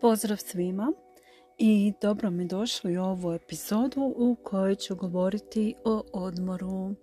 Pozdrav 0.00 0.36
svima 0.36 0.92
i 1.58 1.92
dobro 2.02 2.30
mi 2.30 2.46
došli 2.46 2.98
u 2.98 3.02
ovu 3.02 3.32
epizodu 3.32 4.14
u 4.16 4.36
kojoj 4.44 4.74
ću 4.74 4.96
govoriti 4.96 5.74
o 5.84 6.02
odmoru. 6.12 6.94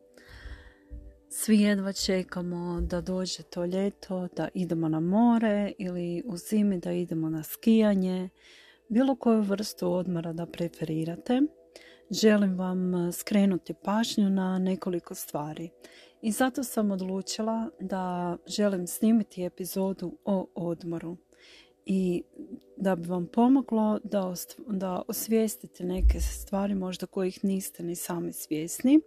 Svi 1.30 1.62
jedva 1.62 1.94
čekamo 1.94 2.82
da 2.82 3.02
dođe 3.02 3.44
to 3.44 3.66
ljeto, 3.66 4.28
da 4.36 4.48
idemo 4.54 4.90
na 4.90 5.00
more 5.00 5.72
ili 5.78 6.24
u 6.26 6.38
zimi 6.38 6.80
da 6.80 6.92
idemo 6.92 7.30
na 7.30 7.44
skijanje, 7.44 8.30
bilo 8.90 9.16
koju 9.16 9.42
vrstu 9.42 9.94
odmora 9.94 10.34
da 10.34 10.46
preferirate. 10.46 11.42
Želim 12.12 12.58
vam 12.58 13.12
skrenuti 13.12 13.74
pažnju 13.84 14.30
na 14.30 14.60
nekoliko 14.60 15.16
stvari 15.16 15.70
i 16.22 16.32
zato 16.32 16.64
sam 16.64 16.92
odlučila 16.92 17.70
da 17.80 18.38
želim 18.48 18.88
snimiti 18.88 19.44
epizodu 19.44 20.18
o 20.26 20.48
odmoru 20.56 21.18
i 21.86 22.24
da 22.78 22.96
bi 22.96 23.08
vam 23.08 23.28
pomoglo 23.28 24.00
da, 24.04 24.34
da 24.68 25.02
osvijestite 25.08 25.84
neke 25.84 26.20
stvari 26.20 26.76
možda 26.76 27.06
kojih 27.06 27.44
niste 27.44 27.84
ni 27.84 27.96
sami 27.96 28.34
svjesni. 28.34 29.00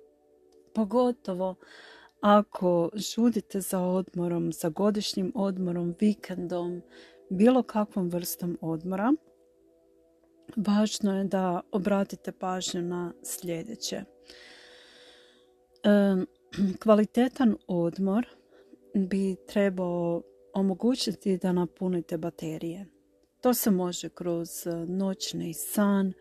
Pogotovo 0.74 1.54
ako 2.20 2.90
žudite 2.94 3.60
za 3.60 3.80
odmorom, 3.80 4.52
za 4.52 4.68
godišnjim 4.68 5.32
odmorom, 5.34 5.94
vikendom, 6.00 6.82
bilo 7.30 7.62
kakvom 7.62 8.08
vrstom 8.08 8.58
odmora, 8.60 9.12
važno 10.56 11.18
je 11.18 11.24
da 11.24 11.60
obratite 11.72 12.32
pažnju 12.32 12.82
na 12.82 13.12
sljedeće. 13.22 14.02
Kvalitetan 16.82 17.56
odmor 17.66 18.26
bi 18.94 19.36
trebao 19.46 20.22
omogućiti 20.58 21.38
da 21.38 21.52
napunite 21.52 22.18
baterije. 22.18 22.86
To 23.40 23.54
se 23.54 23.70
može 23.70 24.08
kroz 24.08 24.66
e, 24.66 24.70
noćni 24.86 25.54
san, 25.54 26.06
e, 26.08 26.12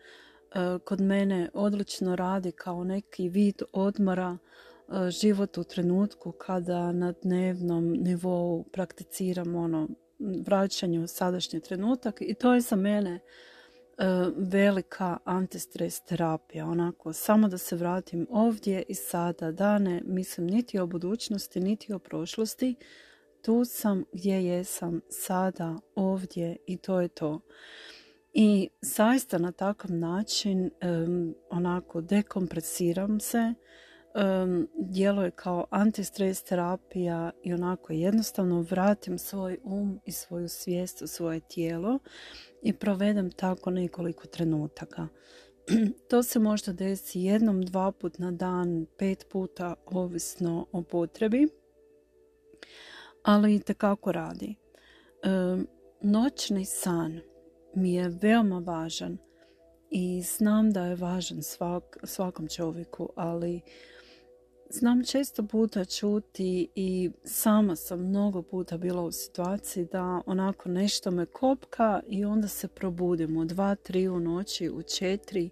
kod 0.84 1.00
mene 1.00 1.50
odlično 1.54 2.16
radi 2.16 2.52
kao 2.52 2.84
neki 2.84 3.28
vid 3.28 3.62
odmora 3.72 4.38
e, 4.38 5.10
život 5.10 5.58
u 5.58 5.64
trenutku 5.64 6.32
kada 6.32 6.92
na 6.92 7.12
dnevnom 7.22 7.92
nivou 7.92 8.64
prakticiram 8.72 9.54
ono 9.54 9.88
vraćanje 10.46 11.00
u 11.00 11.06
sadašnji 11.06 11.60
trenutak 11.60 12.16
i 12.20 12.34
to 12.34 12.54
je 12.54 12.60
za 12.60 12.76
mene 12.76 13.20
velika 14.36 15.18
antistres 15.24 16.00
terapija, 16.00 16.66
onako 16.66 17.12
samo 17.12 17.48
da 17.48 17.58
se 17.58 17.76
vratim 17.76 18.26
ovdje 18.30 18.82
i 18.88 18.94
sada, 18.94 19.52
da 19.52 19.78
ne 19.78 20.02
mislim 20.04 20.46
niti 20.46 20.78
o 20.78 20.86
budućnosti, 20.86 21.60
niti 21.60 21.92
o 21.92 21.98
prošlosti, 21.98 22.74
tu 23.42 23.64
sam 23.64 24.04
gdje 24.12 24.44
jesam 24.44 25.00
sada, 25.08 25.76
ovdje 25.94 26.56
i 26.66 26.76
to 26.76 27.00
je 27.00 27.08
to. 27.08 27.40
I 28.32 28.68
zaista 28.80 29.38
na 29.38 29.52
takav 29.52 29.92
način 29.92 30.70
onako 31.50 32.00
dekompresiram 32.00 33.20
se, 33.20 33.54
um, 34.14 34.68
djeluje 34.78 35.30
kao 35.30 35.66
antistres 35.70 36.42
terapija 36.42 37.30
i 37.42 37.54
onako 37.54 37.92
jednostavno 37.92 38.60
vratim 38.60 39.18
svoj 39.18 39.58
um 39.64 40.00
i 40.04 40.12
svoju 40.12 40.48
svijest 40.48 41.02
u 41.02 41.06
svoje 41.06 41.40
tijelo 41.40 41.98
i 42.62 42.72
provedem 42.72 43.30
tako 43.30 43.70
nekoliko 43.70 44.26
trenutaka. 44.26 45.08
to 46.10 46.22
se 46.22 46.38
možda 46.38 46.72
desi 46.72 47.20
jednom, 47.20 47.62
dva 47.62 47.92
put 47.92 48.18
na 48.18 48.30
dan, 48.30 48.86
pet 48.98 49.26
puta, 49.30 49.74
ovisno 49.86 50.66
o 50.72 50.82
potrebi 50.82 51.48
ali 53.28 53.54
i 53.54 53.60
tekako 53.60 54.12
radi. 54.12 54.54
E, 55.22 55.28
noćni 56.00 56.64
san 56.64 57.20
mi 57.74 57.94
je 57.94 58.08
veoma 58.08 58.58
važan 58.58 59.18
i 59.90 60.22
znam 60.22 60.72
da 60.72 60.84
je 60.84 60.96
važan 60.96 61.42
svak, 61.42 61.98
svakom 62.04 62.48
čovjeku, 62.48 63.08
ali 63.16 63.60
znam 64.70 65.04
često 65.04 65.46
puta 65.46 65.84
čuti 65.84 66.68
i 66.74 67.10
sama 67.24 67.76
sam 67.76 68.00
mnogo 68.00 68.42
puta 68.42 68.76
bila 68.76 69.02
u 69.02 69.12
situaciji 69.12 69.84
da 69.92 70.22
onako 70.26 70.68
nešto 70.68 71.10
me 71.10 71.26
kopka 71.26 72.00
i 72.08 72.24
onda 72.24 72.48
se 72.48 72.68
probudim 72.68 73.36
u 73.36 73.44
dva, 73.44 73.74
tri 73.74 74.08
u 74.08 74.20
noći, 74.20 74.70
u 74.70 74.82
četiri 74.82 75.50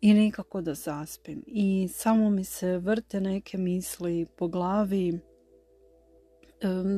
i 0.00 0.14
nikako 0.14 0.60
da 0.60 0.74
zaspim. 0.74 1.44
I 1.46 1.88
samo 1.92 2.30
mi 2.30 2.44
se 2.44 2.78
vrte 2.78 3.20
neke 3.20 3.58
misli 3.58 4.26
po 4.36 4.48
glavi 4.48 5.20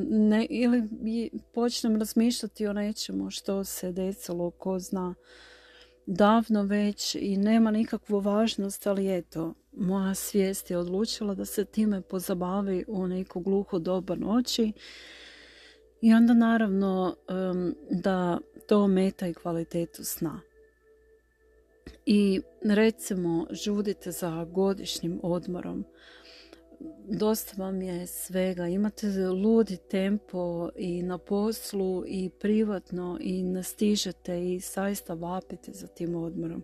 ne, 0.09 0.47
ili 0.49 0.83
počnem 1.53 1.99
razmišljati 1.99 2.67
o 2.67 2.73
nečemu 2.73 3.29
što 3.29 3.63
se 3.63 3.91
desilo, 3.91 4.51
ko 4.51 4.79
zna, 4.79 5.15
davno 6.05 6.63
već 6.63 7.15
i 7.15 7.37
nema 7.37 7.71
nikakvu 7.71 8.19
važnost, 8.19 8.87
ali 8.87 9.17
eto, 9.17 9.53
moja 9.71 10.15
svijest 10.15 10.71
je 10.71 10.77
odlučila 10.77 11.35
da 11.35 11.45
se 11.45 11.65
time 11.65 12.01
pozabavi 12.01 12.85
u 12.87 13.07
neku 13.07 13.39
gluhu 13.39 13.79
doba 13.79 14.15
noći 14.15 14.71
i 16.01 16.13
onda 16.13 16.33
naravno 16.33 17.15
da 17.89 18.39
to 18.67 18.87
meta 18.87 19.27
i 19.27 19.33
kvalitetu 19.33 20.03
sna. 20.03 20.41
I 22.05 22.41
recimo 22.63 23.47
žudite 23.51 24.11
za 24.11 24.45
godišnjim 24.45 25.19
odmorom 25.23 25.85
dosta 27.07 27.53
vam 27.57 27.81
je 27.81 28.07
svega. 28.07 28.67
Imate 28.67 29.07
ludi 29.27 29.77
tempo 29.77 30.69
i 30.75 31.03
na 31.03 31.17
poslu 31.17 32.03
i 32.07 32.29
privatno 32.39 33.17
i 33.21 33.43
nastižete 33.43 34.53
i 34.53 34.59
saista 34.59 35.13
vapite 35.13 35.71
za 35.71 35.87
tim 35.87 36.15
odmorom. 36.15 36.63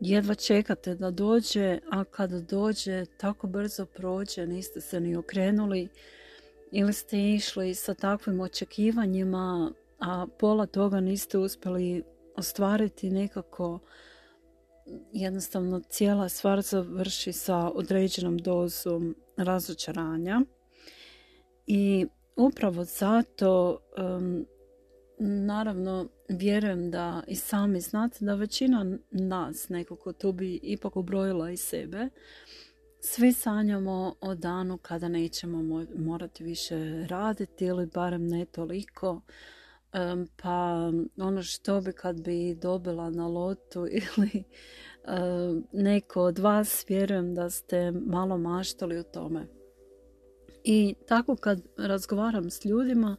Jedva 0.00 0.34
čekate 0.34 0.94
da 0.94 1.10
dođe, 1.10 1.78
a 1.90 2.04
kada 2.04 2.40
dođe 2.40 3.06
tako 3.16 3.46
brzo 3.46 3.86
prođe, 3.86 4.46
niste 4.46 4.80
se 4.80 5.00
ni 5.00 5.16
okrenuli 5.16 5.88
ili 6.70 6.92
ste 6.92 7.30
išli 7.30 7.74
sa 7.74 7.94
takvim 7.94 8.40
očekivanjima, 8.40 9.72
a 9.98 10.26
pola 10.38 10.66
toga 10.66 11.00
niste 11.00 11.38
uspjeli 11.38 12.02
ostvariti 12.36 13.10
nekako 13.10 13.78
jednostavno 15.12 15.80
cijela 15.80 16.28
stvar 16.28 16.60
završi 16.62 17.32
sa 17.32 17.70
određenom 17.74 18.38
dozom 18.38 19.16
razočaranja. 19.36 20.40
I 21.66 22.06
upravo 22.36 22.84
zato 22.84 23.78
naravno 25.18 26.08
vjerujem 26.28 26.90
da 26.90 27.22
i 27.26 27.36
sami 27.36 27.80
znate 27.80 28.24
da 28.24 28.34
većina 28.34 28.98
nas 29.10 29.68
nekako 29.68 30.12
tu 30.12 30.32
bi 30.32 30.60
ipak 30.62 30.96
ubrojila 30.96 31.50
i 31.50 31.56
sebe. 31.56 32.08
Svi 33.00 33.32
sanjamo 33.32 34.14
o 34.20 34.34
danu 34.34 34.78
kada 34.78 35.08
nećemo 35.08 35.84
morati 35.96 36.44
više 36.44 37.06
raditi 37.08 37.64
ili 37.64 37.86
barem 37.86 38.26
ne 38.26 38.44
toliko 38.44 39.20
pa 40.42 40.90
ono 41.16 41.42
što 41.42 41.80
bi 41.80 41.92
kad 41.92 42.20
bi 42.20 42.54
dobila 42.54 43.10
na 43.10 43.28
lotu 43.28 43.86
ili 44.00 44.44
neko 45.72 46.22
od 46.22 46.38
vas 46.38 46.84
vjerujem 46.88 47.34
da 47.34 47.50
ste 47.50 47.92
malo 47.92 48.38
maštali 48.38 48.98
o 48.98 49.02
tome. 49.02 49.46
I 50.64 50.94
tako 51.08 51.36
kad 51.36 51.60
razgovaram 51.76 52.50
s 52.50 52.64
ljudima 52.64 53.16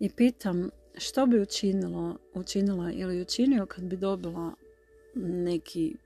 i 0.00 0.10
pitam 0.10 0.70
što 0.98 1.26
bi 1.26 1.40
učinilo, 1.40 2.16
učinila 2.34 2.92
ili 2.92 3.22
učinio 3.22 3.66
kad 3.66 3.84
bi 3.84 3.96
dobila 3.96 4.52
neki 5.14 5.96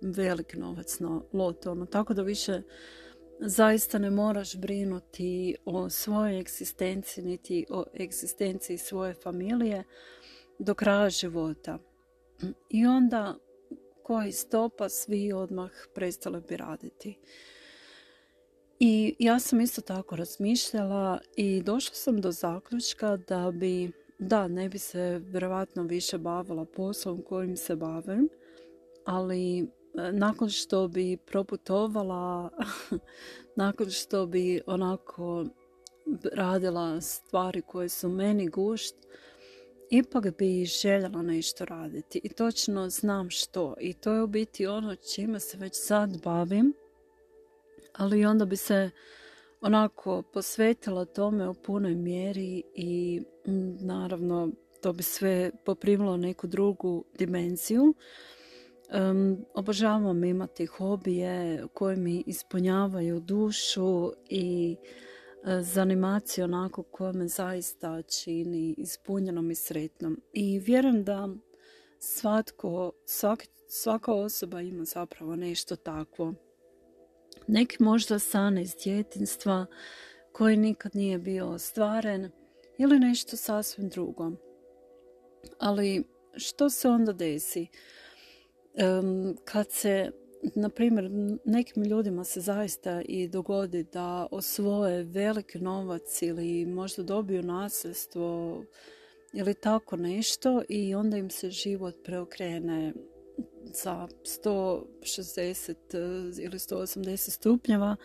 velik 0.00 0.56
novac 0.56 1.00
na 1.00 1.20
lotu, 1.32 1.70
ono, 1.70 1.86
tako 1.86 2.14
da 2.14 2.22
više 2.22 2.62
zaista 3.40 3.98
ne 3.98 4.10
moraš 4.10 4.56
brinuti 4.56 5.56
o 5.64 5.90
svojoj 5.90 6.40
egzistenciji 6.40 7.24
niti 7.24 7.66
o 7.70 7.84
egzistenciji 8.00 8.78
svoje 8.78 9.14
familije 9.14 9.84
do 10.58 10.74
kraja 10.74 11.10
života. 11.10 11.78
I 12.70 12.86
onda 12.86 13.38
koji 14.02 14.32
stopa 14.32 14.88
svi 14.88 15.32
odmah 15.32 15.70
prestali 15.94 16.42
bi 16.48 16.56
raditi. 16.56 17.18
I 18.80 19.14
ja 19.18 19.38
sam 19.38 19.60
isto 19.60 19.80
tako 19.80 20.16
razmišljala 20.16 21.20
i 21.36 21.62
došla 21.62 21.94
sam 21.94 22.20
do 22.20 22.32
zaključka 22.32 23.16
da 23.16 23.50
bi, 23.54 23.92
da, 24.18 24.48
ne 24.48 24.68
bi 24.68 24.78
se 24.78 25.20
vjerojatno 25.24 25.82
više 25.82 26.18
bavila 26.18 26.64
poslom 26.64 27.22
kojim 27.22 27.56
se 27.56 27.76
bavim, 27.76 28.28
ali 29.04 29.68
nakon 30.12 30.50
što 30.50 30.88
bi 30.88 31.16
proputovala, 31.16 32.50
nakon 33.56 33.90
što 33.90 34.26
bi 34.26 34.60
onako 34.66 35.46
radila 36.32 37.00
stvari 37.00 37.62
koje 37.62 37.88
su 37.88 38.08
meni 38.08 38.48
gušt, 38.48 38.94
ipak 39.90 40.38
bi 40.38 40.64
željela 40.64 41.22
nešto 41.22 41.64
raditi 41.64 42.20
i 42.24 42.28
točno 42.28 42.90
znam 42.90 43.30
što. 43.30 43.74
I 43.80 43.94
to 43.94 44.12
je 44.12 44.22
u 44.22 44.26
biti 44.26 44.66
ono 44.66 44.96
čime 44.96 45.40
se 45.40 45.56
već 45.56 45.72
sad 45.74 46.22
bavim, 46.24 46.74
ali 47.92 48.26
onda 48.26 48.44
bi 48.44 48.56
se 48.56 48.90
onako 49.60 50.22
posvetila 50.22 51.04
tome 51.04 51.48
u 51.48 51.54
punoj 51.54 51.94
mjeri 51.94 52.62
i 52.74 53.22
naravno 53.80 54.50
to 54.80 54.92
bi 54.92 55.02
sve 55.02 55.50
poprimilo 55.64 56.16
neku 56.16 56.46
drugu 56.46 57.04
dimenziju. 57.18 57.94
Um, 58.94 59.44
obožavam 59.54 60.24
imati 60.24 60.66
hobije 60.66 61.64
koje 61.74 61.96
mi 61.96 62.22
ispunjavaju 62.26 63.20
dušu 63.20 64.12
i 64.28 64.76
uh, 65.42 66.44
onako 66.44 66.82
koja 66.82 67.12
me 67.12 67.28
zaista 67.28 68.02
čini 68.02 68.74
ispunjenom 68.78 69.50
i 69.50 69.54
sretnom. 69.54 70.20
I 70.32 70.58
vjerujem 70.58 71.04
da 71.04 71.28
svatko, 71.98 72.92
svaka 73.68 74.12
osoba 74.12 74.60
ima 74.60 74.84
zapravo 74.84 75.36
nešto 75.36 75.76
takvo. 75.76 76.34
Neki 77.46 77.82
možda 77.82 78.18
san 78.18 78.58
iz 78.58 78.74
djetinstva 78.84 79.66
koji 80.32 80.56
nikad 80.56 80.96
nije 80.96 81.18
bio 81.18 81.48
ostvaren 81.48 82.30
ili 82.78 82.98
nešto 82.98 83.36
sasvim 83.36 83.88
drugo. 83.88 84.32
Ali 85.58 86.04
što 86.36 86.70
se 86.70 86.88
onda 86.88 87.12
desi? 87.12 87.66
Kad 89.44 89.70
se, 89.70 90.10
na 90.54 90.68
primjer, 90.68 91.10
nekim 91.44 91.84
ljudima 91.84 92.24
se 92.24 92.40
zaista 92.40 93.02
i 93.02 93.28
dogodi 93.28 93.84
da 93.92 94.26
osvoje 94.30 95.02
veliki 95.02 95.58
novac 95.58 96.22
ili 96.22 96.66
možda 96.66 97.02
dobiju 97.02 97.42
nasljedstvo 97.42 98.62
ili 99.32 99.54
tako 99.54 99.96
nešto 99.96 100.62
i 100.68 100.94
onda 100.94 101.16
im 101.16 101.30
se 101.30 101.50
život 101.50 101.94
preokrene 102.04 102.92
za 103.64 104.08
160 104.42 105.70
eh, 105.70 106.42
ili 106.44 106.58
180 106.58 107.30
stupnjeva. 107.30 107.96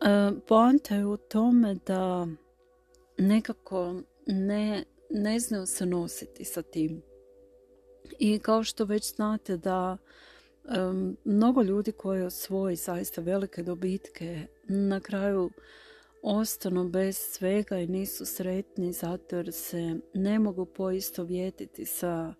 Eh, 0.00 0.32
poanta 0.46 0.94
je 0.94 1.06
u 1.06 1.16
tome 1.16 1.76
da 1.86 2.26
nekako 3.18 4.02
ne, 4.26 4.84
ne 5.10 5.38
znaju 5.40 5.66
se 5.66 5.86
nositi 5.86 6.44
sa 6.44 6.62
tim. 6.62 7.02
I 8.18 8.38
kao 8.38 8.64
što 8.64 8.84
već 8.84 9.14
znate 9.14 9.56
da 9.56 9.96
mnogo 11.24 11.62
ljudi 11.62 11.92
koji 11.92 12.22
osvoji 12.22 12.76
zaista 12.76 13.20
velike 13.20 13.62
dobitke 13.62 14.46
na 14.68 15.00
kraju 15.00 15.50
ostanu 16.22 16.88
bez 16.88 17.16
svega 17.16 17.78
i 17.78 17.86
nisu 17.86 18.26
sretni 18.26 18.92
zato 18.92 19.36
jer 19.36 19.52
se 19.52 19.96
ne 20.14 20.38
mogu 20.38 20.64
poistovjetiti 20.64 21.84
sa 21.84 22.34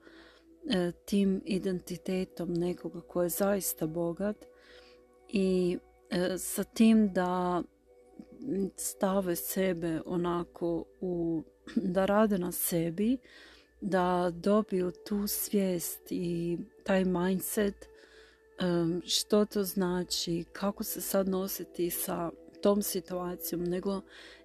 e, 0.71 0.93
tim 1.05 1.43
identitetom 1.45 2.55
nekoga 2.55 3.01
ko 3.01 3.23
je 3.23 3.29
zaista 3.29 3.87
bogat 3.87 4.37
i 5.29 5.79
e, 6.11 6.39
sa 6.39 6.65
tim 6.65 7.13
da 7.13 7.63
stave 8.77 9.37
sebe 9.37 10.01
onako 10.07 10.85
u, 11.01 11.43
da 11.77 12.07
rade 12.07 12.39
na 12.39 12.53
sebi 12.53 13.19
da 13.87 14.31
dobiju 14.35 14.93
tu 15.09 15.27
svijest 15.27 16.01
i 16.11 16.59
taj 16.85 17.05
mindset 17.05 17.89
što 19.05 19.45
to 19.45 19.65
znači, 19.65 20.45
kako 20.53 20.85
se 20.85 21.01
sad 21.01 21.29
nositi 21.29 21.91
sa 21.91 22.31
tom 22.63 22.83
situacijom, 22.83 23.65
nego 23.65 24.01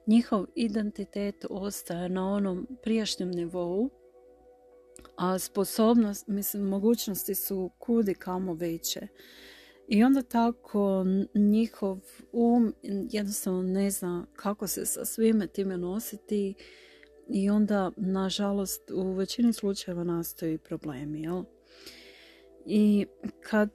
njihov 0.07 0.45
identitet 0.55 1.45
ostaje 1.49 2.09
na 2.09 2.33
onom 2.33 2.67
prijašnjem 2.83 3.31
nivou, 3.31 3.89
a 5.15 5.39
sposobnost, 5.39 6.27
mislim, 6.27 6.63
mogućnosti 6.63 7.35
su 7.35 7.71
kudi 7.79 8.13
kamo 8.13 8.53
veće. 8.53 9.07
I 9.87 10.03
onda 10.03 10.21
tako 10.21 11.05
njihov 11.35 11.99
um 12.31 12.73
jednostavno 13.11 13.61
ne 13.61 13.91
zna 13.91 14.25
kako 14.35 14.67
se 14.67 14.85
sa 14.85 15.05
svime 15.05 15.47
time 15.47 15.77
nositi 15.77 16.53
i 17.33 17.49
onda, 17.49 17.91
nažalost, 17.97 18.91
u 18.91 19.13
većini 19.13 19.53
slučajeva 19.53 20.03
nastoji 20.03 20.57
problemi. 20.57 21.21
Jel? 21.21 21.43
I 22.65 23.05
kad 23.49 23.69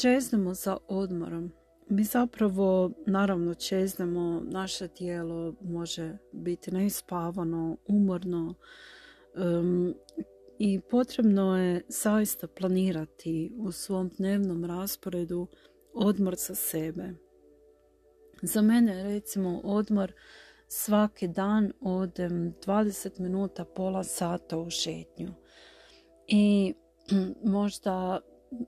čeznemo 0.00 0.54
za 0.54 0.76
odmorom, 0.88 1.52
mi 1.88 2.04
zapravo, 2.04 2.90
naravno, 3.06 3.54
čeznemo, 3.54 4.42
naše 4.44 4.88
tijelo 4.88 5.54
može 5.60 6.18
biti 6.32 6.70
neispavano, 6.70 7.76
umorno 7.86 8.54
i 10.58 10.80
potrebno 10.80 11.58
je 11.58 11.82
zaista 11.88 12.46
planirati 12.46 13.52
u 13.58 13.72
svom 13.72 14.10
dnevnom 14.18 14.64
rasporedu 14.64 15.46
odmor 15.92 16.34
za 16.34 16.54
sebe. 16.54 17.14
Za 18.42 18.62
mene 18.62 19.02
recimo 19.02 19.60
odmor 19.64 20.12
svaki 20.68 21.28
dan 21.28 21.72
odem 21.80 22.54
20 22.66 23.20
minuta, 23.20 23.64
pola 23.64 24.04
sata 24.04 24.58
u 24.58 24.70
šetnju. 24.70 25.34
I 26.26 26.74
možda 27.44 28.20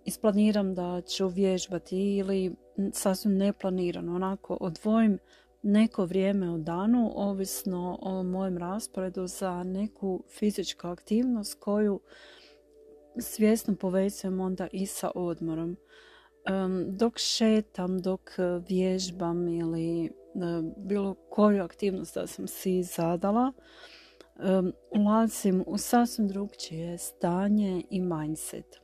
isplaniram 0.04 0.74
da 0.74 1.00
ću 1.00 1.28
vježbati 1.28 2.16
ili 2.16 2.54
sasvim 2.92 3.36
neplanirano, 3.36 4.14
onako 4.14 4.58
odvojim 4.60 5.18
neko 5.62 6.04
vrijeme 6.04 6.50
u 6.50 6.58
danu, 6.58 7.12
ovisno 7.14 7.98
o 8.02 8.22
mojem 8.22 8.58
rasporedu 8.58 9.26
za 9.26 9.62
neku 9.62 10.24
fizičku 10.38 10.86
aktivnost 10.86 11.60
koju 11.60 12.00
svjesno 13.20 13.76
povezujem 13.76 14.40
onda 14.40 14.68
i 14.72 14.86
sa 14.86 15.10
odmorom. 15.14 15.76
dok 16.88 17.18
šetam, 17.18 17.98
dok 17.98 18.30
vježbam 18.68 19.48
ili 19.48 20.10
bilo 20.76 21.14
koju 21.30 21.62
aktivnost 21.62 22.14
da 22.14 22.26
sam 22.26 22.46
si 22.46 22.82
zadala, 22.82 23.52
ulazim 24.90 25.64
u 25.66 25.78
sasvim 25.78 26.28
drugčije 26.28 26.98
stanje 26.98 27.82
i 27.90 28.00
mindset. 28.00 28.80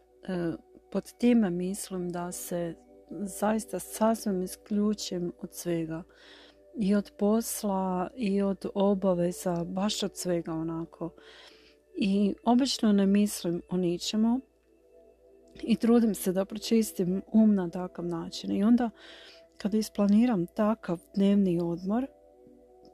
Pod 0.93 1.13
time 1.19 1.51
mislim 1.51 2.11
da 2.11 2.33
se 2.33 2.75
zaista 3.11 3.79
sasvim 3.79 4.43
isključim 4.43 5.33
od 5.41 5.55
svega. 5.55 6.03
I 6.77 6.95
od 6.95 7.13
posla 7.19 8.11
i 8.17 8.43
od 8.43 8.67
obaveza, 8.75 9.65
baš 9.65 10.03
od 10.03 10.17
svega 10.17 10.53
onako. 10.53 11.11
I 11.97 12.35
obično 12.45 12.93
ne 12.93 13.07
mislim 13.07 13.63
o 13.71 13.77
ničemu 13.77 14.41
i 15.63 15.77
trudim 15.77 16.15
se 16.15 16.33
da 16.33 16.45
pročistim 16.45 17.23
um 17.33 17.55
na 17.55 17.71
takav 17.71 18.07
način. 18.07 18.53
I 18.53 18.65
onda 18.65 18.91
kada 19.59 19.77
isplaniram 19.77 20.47
takav 20.47 21.01
dnevni 21.15 21.61
odmor, 21.63 22.07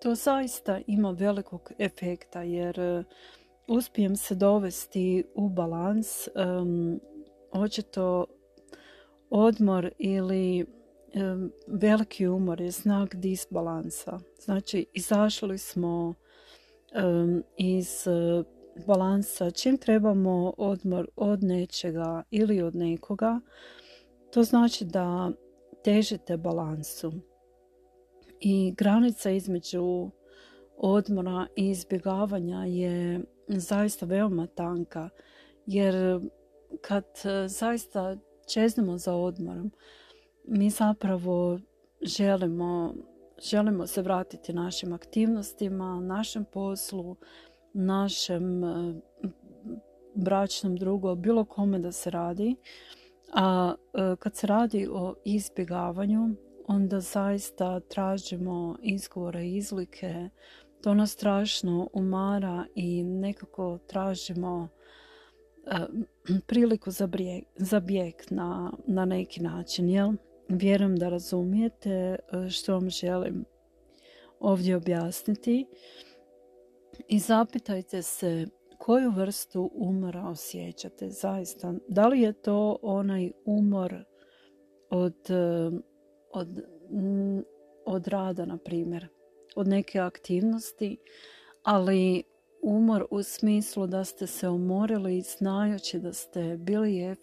to 0.03 0.15
zaista 0.15 0.81
ima 0.87 1.11
velikog 1.11 1.73
efekta 1.79 2.43
jer 2.43 2.81
uh, 2.81 3.05
uspijem 3.77 4.17
se 4.17 4.35
dovesti 4.35 5.25
u 5.35 5.49
balans. 5.49 6.29
Um, 6.29 7.01
očito 7.53 8.27
odmor 9.31 9.91
ili 9.99 10.67
veliki 11.67 12.27
umor 12.27 12.61
je 12.61 12.71
znak 12.71 13.15
disbalansa. 13.15 14.19
Znači, 14.39 14.87
izašli 14.95 15.59
smo 15.59 16.15
iz 17.57 18.07
uh, 18.07 18.47
balansa 18.87 19.51
čim 19.51 19.79
trebamo 19.79 20.55
odmor 20.57 21.09
od 21.17 21.43
nečega 21.45 22.23
ili 22.31 22.63
od 22.63 22.75
nekoga. 22.75 23.41
To 24.33 24.43
znači 24.43 24.85
da 24.85 25.31
težite 25.85 26.37
balansu. 26.37 27.13
I 28.41 28.75
granica 28.77 29.31
između 29.31 30.11
odmora 30.77 31.47
i 31.57 31.71
izbjegavanja 31.71 32.65
je 32.65 33.21
zaista 33.49 34.07
veoma 34.07 34.47
tanka. 34.47 35.09
Jer 35.67 36.21
kad 36.81 37.05
e, 37.25 37.49
zaista 37.49 38.17
čeznemo 38.53 38.99
za 38.99 39.15
odmorom, 39.15 39.73
mi 40.45 40.71
zapravo 40.71 41.59
želimo, 42.03 42.95
želimo 43.51 43.87
se 43.87 44.03
vratiti 44.03 44.53
našim 44.53 44.93
aktivnostima, 44.93 46.01
našem 46.01 46.45
poslu, 46.45 47.17
našem 47.73 48.65
e, 48.65 48.95
bračnom 50.15 50.77
drugu, 50.77 51.15
bilo 51.15 51.45
kome 51.45 51.79
da 51.79 51.93
se 51.93 52.11
radi. 52.11 52.57
A 53.35 53.75
e, 53.95 54.17
kad 54.17 54.37
se 54.37 54.47
radi 54.47 54.89
o 54.93 55.15
izbjegavanju, 55.25 56.29
onda 56.67 57.01
zaista 57.01 57.81
tražimo 57.81 58.77
izgovore, 58.83 59.49
izlike. 59.49 60.29
To 60.83 60.95
nas 60.95 61.11
strašno 61.11 61.89
umara 61.93 62.65
i 62.75 63.03
nekako 63.05 63.79
tražimo 63.87 64.69
e, 65.67 65.77
priliku 66.47 66.91
za 67.57 67.81
bijeg, 67.81 68.15
na, 68.31 68.73
na 68.87 69.05
neki 69.05 69.43
način. 69.43 70.17
Vjerujem 70.49 70.97
da 70.97 71.09
razumijete 71.09 71.91
e, 71.91 72.19
što 72.51 72.73
vam 72.73 72.91
želim 72.91 73.45
ovdje 74.41 74.77
objasniti 74.77 75.67
i 77.09 77.19
zapitajte 77.19 78.03
se 78.03 78.47
koju 78.81 79.11
vrstu 79.11 79.71
umora 79.75 80.27
osjećate 80.29 81.11
zaista? 81.11 81.75
Da 81.89 82.09
li 82.09 82.21
je 82.21 82.33
to 82.33 82.79
onaj 82.83 83.33
umor 83.45 83.95
od, 84.91 85.17
eh, 85.31 85.71
od, 86.33 86.63
od 87.87 88.09
rada, 88.09 88.45
na 88.45 88.59
primjer, 88.59 89.09
od 89.57 89.69
neke 89.69 90.01
aktivnosti, 90.01 90.97
ali 91.63 92.23
umor 92.63 93.07
u 93.11 93.23
smislu 93.23 93.87
da 93.87 94.05
ste 94.05 94.27
se 94.27 94.49
umorili 94.49 95.21
znajući 95.21 95.99
da 95.99 96.13
ste 96.13 96.57
bili 96.57 97.17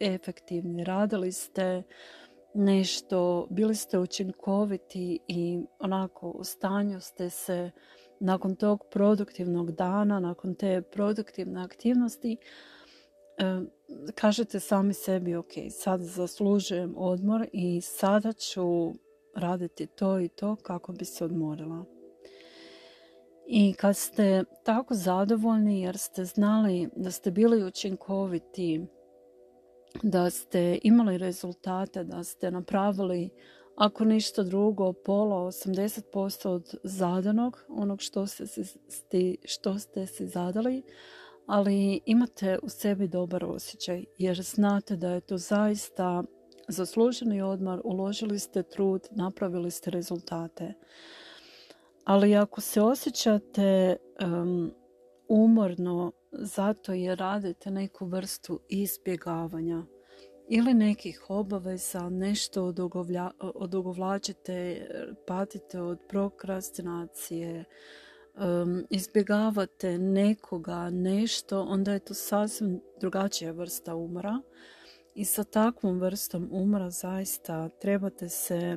efektivni, 0.00 0.84
radili 0.84 1.32
ste 1.32 1.82
nešto, 2.54 3.46
bili 3.50 3.74
ste 3.74 3.98
učinkoviti 3.98 5.18
i 5.28 5.60
onako 5.78 6.30
u 6.30 6.44
stanju 6.44 7.00
ste 7.00 7.30
se 7.30 7.70
nakon 8.20 8.56
tog 8.56 8.84
produktivnog 8.90 9.72
dana, 9.72 10.20
nakon 10.20 10.54
te 10.54 10.82
produktivne 10.82 11.64
aktivnosti, 11.64 12.36
e, 13.38 13.60
kažete 14.14 14.60
sami 14.60 14.94
sebi, 14.94 15.34
ok, 15.34 15.52
sad 15.70 16.00
zaslužujem 16.00 16.94
odmor 16.96 17.46
i 17.52 17.80
sada 17.80 18.32
ću 18.32 18.92
raditi 19.36 19.86
to 19.86 20.20
i 20.20 20.28
to 20.28 20.56
kako 20.56 20.92
bi 20.92 21.04
se 21.04 21.24
odmorila. 21.24 21.84
I 23.46 23.74
kad 23.74 23.96
ste 23.96 24.44
tako 24.64 24.94
zadovoljni 24.94 25.80
jer 25.80 25.98
ste 25.98 26.24
znali 26.24 26.88
da 26.96 27.10
ste 27.10 27.30
bili 27.30 27.64
učinkoviti, 27.64 28.86
da 30.02 30.30
ste 30.30 30.78
imali 30.82 31.18
rezultate, 31.18 32.04
da 32.04 32.24
ste 32.24 32.50
napravili 32.50 33.30
ako 33.80 34.04
ništa 34.04 34.42
drugo, 34.42 34.92
pola 34.92 35.36
80% 35.36 36.48
od 36.48 36.74
zadanog, 36.82 37.64
onog 37.68 38.02
što 38.02 38.26
ste, 38.26 38.46
si, 38.46 39.38
što 39.44 39.78
ste 39.78 40.06
si 40.06 40.26
zadali, 40.26 40.82
ali 41.46 42.00
imate 42.06 42.58
u 42.62 42.68
sebi 42.68 43.08
dobar 43.08 43.44
osjećaj 43.44 44.04
jer 44.18 44.42
znate 44.42 44.96
da 44.96 45.10
je 45.10 45.20
to 45.20 45.38
zaista 45.38 46.22
zasluženi 46.68 47.42
odmor, 47.42 47.80
uložili 47.84 48.38
ste 48.38 48.62
trud, 48.62 49.08
napravili 49.10 49.70
ste 49.70 49.90
rezultate. 49.90 50.74
Ali 52.04 52.36
ako 52.36 52.60
se 52.60 52.80
osjećate 52.80 53.96
umorno 55.28 56.12
zato 56.32 56.92
jer 56.92 57.18
radite 57.18 57.70
neku 57.70 58.06
vrstu 58.06 58.60
izbjegavanja 58.68 59.82
ili 60.52 60.74
nekih 60.74 61.24
obaveza, 61.28 62.08
nešto 62.08 62.74
odugovlačite, 63.54 64.86
patite 65.26 65.80
od 65.80 65.98
prokrastinacije, 66.08 67.64
izbjegavate 68.90 69.98
nekoga, 69.98 70.90
nešto, 70.90 71.62
onda 71.62 71.92
je 71.92 71.98
to 71.98 72.14
sasvim 72.14 72.80
drugačija 73.00 73.52
vrsta 73.52 73.94
umora. 73.94 74.40
I 75.14 75.24
sa 75.24 75.44
takvom 75.44 76.00
vrstom 76.00 76.48
umora 76.52 76.90
zaista 76.90 77.68
trebate 77.68 78.28
se 78.28 78.76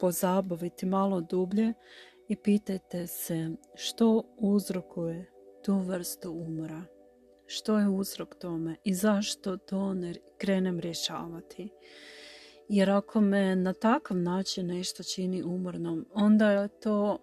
pozabaviti 0.00 0.86
malo 0.86 1.20
dublje 1.20 1.72
i 2.28 2.36
pitajte 2.36 3.06
se 3.06 3.50
što 3.74 4.22
uzrokuje 4.38 5.30
tu 5.64 5.78
vrstu 5.78 6.32
umora. 6.32 6.97
Što 7.50 7.78
je 7.78 7.88
uzrok 7.88 8.34
tome 8.34 8.76
i 8.84 8.94
zašto 8.94 9.56
to 9.56 9.94
ne 9.94 10.14
krenem 10.38 10.80
rješavati. 10.80 11.68
Jer 12.68 12.90
ako 12.90 13.20
me 13.20 13.56
na 13.56 13.72
takav 13.72 14.16
način 14.16 14.66
nešto 14.66 15.02
čini 15.02 15.42
umornom, 15.42 16.06
onda 16.14 16.50
je 16.50 16.68
to, 16.68 17.18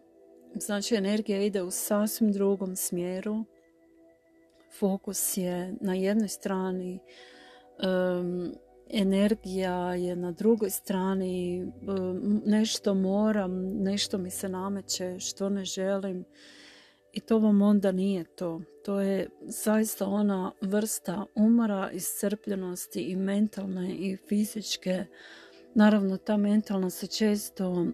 znači 0.55 0.96
energija 0.96 1.41
ide 1.41 1.62
u 1.62 1.72
sasvim 1.72 2.32
drugom 2.32 2.75
smjeru. 2.75 3.46
Fokus 4.79 5.38
je 5.38 5.75
na 5.82 5.96
jednoj 5.96 6.27
strani, 6.27 7.00
energija 8.89 9.94
je 9.96 10.15
na 10.15 10.32
drugoj 10.32 10.70
strani, 10.70 11.67
nešto 12.46 12.94
moram, 12.94 13.84
nešto 13.84 14.17
mi 14.17 14.29
se 14.29 14.50
nameće, 14.50 15.20
što 15.20 15.50
ne 15.50 15.65
želim 15.65 16.25
i 17.15 17.19
to 17.19 17.39
vam 17.39 17.62
onda 17.62 17.91
nije 17.91 18.24
to. 18.24 18.62
To 18.86 19.00
je 19.00 19.29
zaista 19.41 20.07
ona 20.07 20.51
vrsta 20.62 21.25
umora, 21.36 21.91
iscrpljenosti 21.91 23.01
i 23.01 23.15
mentalne 23.15 23.95
i 23.95 24.17
fizičke. 24.27 25.05
Naravno, 25.75 26.17
ta 26.17 26.38
mentalna 26.38 26.89
se 26.89 27.07
često 27.07 27.86
e, 27.86 27.91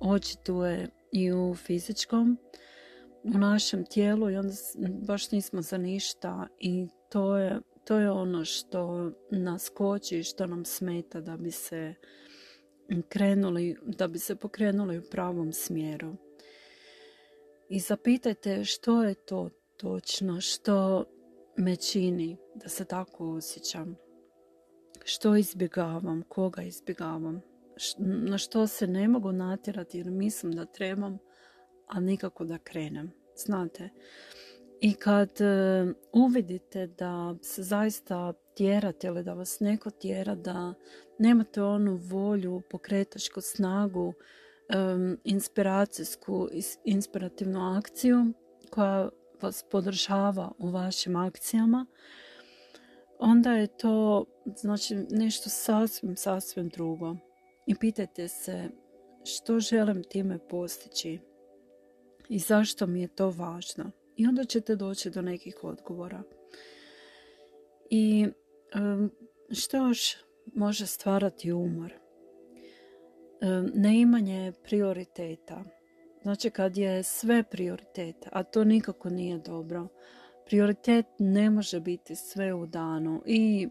očituje 0.00 0.88
i 1.12 1.32
u 1.32 1.54
fizičkom, 1.54 2.38
u 3.22 3.38
našem 3.38 3.84
tijelu 3.84 4.30
i 4.30 4.36
onda 4.36 4.54
baš 5.06 5.30
nismo 5.30 5.62
za 5.62 5.78
ništa 5.78 6.46
i 6.58 6.88
to 7.10 7.36
je, 7.36 7.60
to 7.84 7.98
je 7.98 8.10
ono 8.10 8.44
što 8.44 9.10
nas 9.30 9.68
koči 9.68 10.18
i 10.18 10.22
što 10.22 10.46
nam 10.46 10.64
smeta 10.64 11.20
da 11.20 11.36
bi 11.36 11.50
se 11.50 11.94
krenuli, 13.08 13.76
da 13.82 14.08
bi 14.08 14.18
se 14.18 14.36
pokrenuli 14.36 14.98
u 14.98 15.02
pravom 15.10 15.52
smjeru 15.52 16.25
i 17.68 17.78
zapitajte 17.78 18.64
što 18.64 19.02
je 19.02 19.14
to 19.14 19.50
točno, 19.76 20.40
što 20.40 21.04
me 21.56 21.76
čini 21.76 22.36
da 22.54 22.68
se 22.68 22.84
tako 22.84 23.32
osjećam. 23.32 23.96
Što 25.04 25.36
izbjegavam, 25.36 26.22
koga 26.28 26.62
izbjegavam, 26.62 27.42
na 27.98 28.38
što 28.38 28.66
se 28.66 28.86
ne 28.86 29.08
mogu 29.08 29.32
natjerati 29.32 29.98
jer 29.98 30.10
mislim 30.10 30.52
da 30.52 30.64
trebam, 30.64 31.18
a 31.86 32.00
nikako 32.00 32.44
da 32.44 32.58
krenem. 32.58 33.12
Znate, 33.36 33.88
i 34.80 34.94
kad 34.94 35.40
e, 35.40 35.86
uvidite 36.12 36.86
da 36.86 37.34
se 37.42 37.62
zaista 37.62 38.32
tjerate 38.56 39.06
ili 39.06 39.22
da 39.22 39.34
vas 39.34 39.60
neko 39.60 39.90
tjera 39.90 40.34
da 40.34 40.74
nemate 41.18 41.62
onu 41.62 41.96
volju, 41.96 42.62
pokretačku 42.70 43.40
snagu, 43.40 44.12
inspiracijsku, 45.24 46.48
inspirativnu 46.84 47.76
akciju 47.78 48.32
koja 48.70 49.08
vas 49.42 49.64
podržava 49.70 50.52
u 50.58 50.70
vašim 50.70 51.16
akcijama, 51.16 51.86
onda 53.18 53.52
je 53.52 53.66
to 53.66 54.24
znači 54.56 54.94
nešto 55.10 55.50
sasvim, 55.50 56.16
sasvim 56.16 56.68
drugo. 56.68 57.16
I 57.66 57.74
pitajte 57.74 58.28
se 58.28 58.68
što 59.24 59.60
želim 59.60 60.04
time 60.04 60.38
postići 60.48 61.18
i 62.28 62.38
zašto 62.38 62.86
mi 62.86 63.00
je 63.00 63.08
to 63.08 63.30
važno. 63.30 63.90
I 64.16 64.26
onda 64.26 64.44
ćete 64.44 64.76
doći 64.76 65.10
do 65.10 65.22
nekih 65.22 65.64
odgovora. 65.64 66.22
I 67.90 68.26
što 69.50 69.76
još 69.76 70.16
može 70.54 70.86
stvarati 70.86 71.52
umor? 71.52 72.05
Neimanje 73.74 74.52
prioriteta. 74.64 75.64
Znači 76.22 76.50
kad 76.50 76.76
je 76.76 77.02
sve 77.02 77.42
prioritet, 77.42 78.16
a 78.32 78.42
to 78.42 78.64
nikako 78.64 79.10
nije 79.10 79.38
dobro. 79.38 79.88
Prioritet 80.46 81.06
ne 81.18 81.50
može 81.50 81.80
biti 81.80 82.16
sve 82.16 82.54
u 82.54 82.66
danu 82.66 83.22
i 83.26 83.68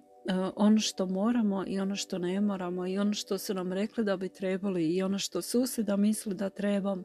ono 0.56 0.80
što 0.80 1.06
moramo 1.06 1.64
i 1.68 1.80
ono 1.80 1.96
što 1.96 2.18
ne 2.18 2.42
moramo 2.42 2.88
i 2.88 2.98
ono 2.98 3.14
što 3.14 3.38
su 3.38 3.54
nam 3.54 3.74
rekli 3.74 4.04
da 4.04 4.18
bi 4.18 4.30
trebali 4.30 4.88
i 4.90 5.04
ono 5.04 5.20
što 5.20 5.42
susjeda 5.42 5.96
misli 5.96 6.36
da 6.36 6.50
trebam 6.50 7.04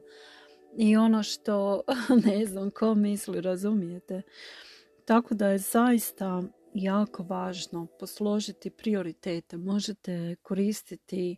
i 0.77 0.97
ono 0.97 1.23
što 1.23 1.81
ne 2.25 2.45
znam 2.45 2.71
ko 2.71 2.95
misli, 2.95 3.41
razumijete. 3.41 4.21
Tako 5.05 5.35
da 5.35 5.47
je 5.47 5.57
zaista 5.57 6.43
jako 6.73 7.23
važno 7.23 7.87
posložiti 7.99 8.69
prioritete. 8.69 9.57
Možete 9.57 10.35
koristiti 10.41 11.37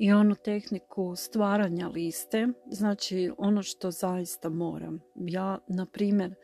i 0.00 0.12
onu 0.12 0.34
tehniku 0.34 1.16
stvaranja 1.16 1.88
liste, 1.88 2.48
znači 2.70 3.30
ono 3.38 3.62
što 3.62 3.90
zaista 3.90 4.48
moram. 4.48 5.00
Ja, 5.14 5.58
na 5.68 5.86
primjer, 5.86 6.34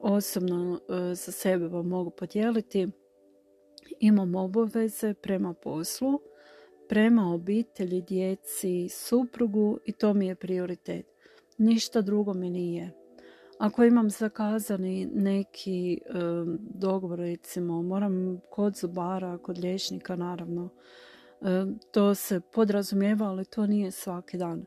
osobno 0.00 0.80
e, 0.88 1.14
za 1.14 1.32
sebe 1.32 1.68
vam 1.68 1.88
mogu 1.88 2.10
podijeliti, 2.10 2.88
imam 3.98 4.34
obaveze 4.34 5.14
prema 5.14 5.54
poslu, 5.54 6.20
prema 6.88 7.34
obitelji, 7.34 8.02
djeci, 8.02 8.88
suprugu 8.88 9.78
i 9.86 9.92
to 9.92 10.14
mi 10.14 10.26
je 10.26 10.34
prioritet. 10.34 11.06
Ništa 11.58 12.00
drugo 12.00 12.34
mi 12.34 12.50
nije. 12.50 12.90
Ako 13.58 13.84
imam 13.84 14.10
zakazani 14.10 15.06
neki 15.14 15.94
e, 15.94 15.98
dogovor, 16.60 17.18
recimo, 17.18 17.82
moram 17.82 18.40
kod 18.50 18.76
zubara, 18.76 19.38
kod 19.38 19.58
liječnika, 19.58 20.16
naravno, 20.16 20.68
E, 20.68 21.09
to 21.92 22.14
se 22.14 22.40
podrazumijeva, 22.40 23.26
ali 23.26 23.44
to 23.44 23.66
nije 23.66 23.90
svaki 23.90 24.38
dan. 24.38 24.66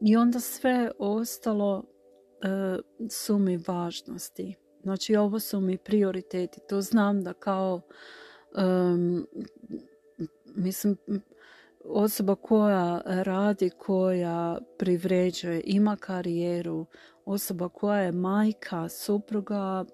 I 0.00 0.16
onda 0.16 0.40
sve 0.40 0.90
ostalo 0.98 1.84
e, 2.42 2.78
su 3.10 3.38
mi 3.38 3.56
važnosti. 3.66 4.54
Znači 4.82 5.16
ovo 5.16 5.40
su 5.40 5.60
mi 5.60 5.78
prioriteti. 5.78 6.60
To 6.68 6.80
znam 6.80 7.22
da 7.22 7.32
kao 7.32 7.80
mislim 10.56 10.96
osoba 11.84 12.34
koja 12.34 13.00
radi, 13.04 13.70
koja 13.70 14.58
privređuje, 14.78 15.62
ima 15.64 15.96
karijeru, 15.96 16.86
osoba 17.24 17.68
koja 17.68 18.00
je 18.00 18.12
majka, 18.12 18.88
supruga, 18.88 19.84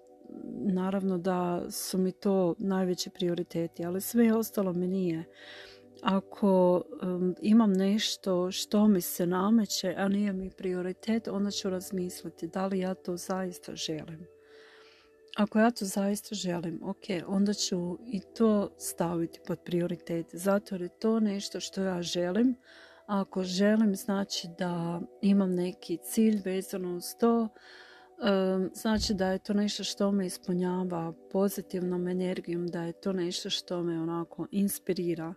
naravno 0.55 1.19
da 1.19 1.71
su 1.71 1.99
mi 1.99 2.13
to 2.13 2.55
najveći 2.59 3.11
prioriteti, 3.11 3.85
ali 3.85 4.01
sve 4.01 4.35
ostalo 4.35 4.73
mi 4.73 4.87
nije 4.87 5.25
ako 6.05 6.83
imam 7.43 7.73
nešto 7.73 8.51
što 8.51 8.89
mi 8.89 9.01
se 9.01 9.27
nameće, 9.27 9.95
a 9.97 10.09
nije 10.09 10.33
mi 10.33 10.51
prioritet, 10.51 11.29
onda 11.29 11.51
ću 11.51 11.71
razmisliti 11.71 12.47
da 12.47 12.67
li 12.67 12.79
ja 12.79 12.95
to 12.95 13.17
zaista 13.17 13.77
želim. 13.77 14.27
Ako 15.37 15.59
ja 15.59 15.71
to 15.71 15.85
zaista 15.85 16.35
želim, 16.35 16.81
ok, 16.83 17.05
onda 17.27 17.55
ću 17.55 17.99
i 18.07 18.21
to 18.37 18.75
staviti 18.79 19.41
pod 19.47 19.59
prioritet, 19.65 20.27
zato 20.33 20.75
jer 20.75 20.83
je 20.83 20.89
to 20.89 21.21
nešto 21.21 21.61
što 21.61 21.83
ja 21.83 22.03
želim, 22.03 22.57
ako 23.07 23.43
želim 23.43 23.97
znači 23.97 24.49
da 24.59 25.01
imam 25.23 25.55
neki 25.55 25.99
cilj 26.03 26.43
vezano 26.45 26.97
uz 26.97 27.05
to, 27.21 27.49
znači 28.73 29.15
da 29.15 29.29
je 29.29 29.39
to 29.39 29.55
nešto 29.55 29.85
što 29.85 30.13
me 30.13 30.27
ispunjava 30.27 31.13
pozitivnom 31.33 32.09
energijom, 32.09 32.67
da 32.67 32.83
je 32.83 32.93
to 32.93 33.13
nešto 33.13 33.51
što 33.51 33.83
me 33.83 34.01
onako 34.01 34.47
inspirira. 34.51 35.35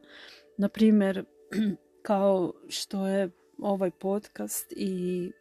Na 0.58 0.70
primjer, 0.70 1.26
kao 2.08 2.54
što 2.70 3.08
je 3.08 3.30
ovaj 3.58 3.92
podcast 3.92 4.74
i 4.76 5.32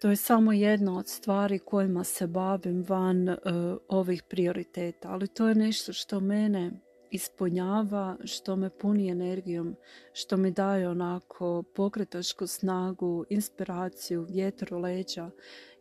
to 0.00 0.10
je 0.10 0.16
samo 0.16 0.52
jedna 0.52 0.98
od 0.98 1.08
stvari 1.08 1.58
kojima 1.58 2.04
se 2.04 2.26
bavim 2.26 2.84
van 2.88 3.28
uh, 3.28 3.36
ovih 3.88 4.22
prioriteta, 4.22 5.08
ali 5.10 5.28
to 5.28 5.48
je 5.48 5.54
nešto 5.54 5.92
što 5.92 6.20
mene 6.20 6.70
ispunjava, 7.10 8.16
što 8.24 8.56
me 8.56 8.70
puni 8.70 9.08
energijom, 9.08 9.76
što 10.12 10.36
mi 10.36 10.50
daje 10.50 10.88
onako 10.88 11.62
pokretačku 11.74 12.46
snagu, 12.46 13.24
inspiraciju, 13.28 14.26
vjetar 14.30 14.74
u 14.74 14.78
leđa 14.78 15.30